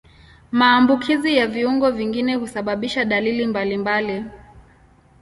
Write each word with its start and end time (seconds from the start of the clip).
Maambukizi 0.51 1.35
ya 1.37 1.47
viungo 1.47 1.91
vingine 1.91 2.35
husababisha 2.35 3.05
dalili 3.05 3.47
mbalimbali. 3.47 4.25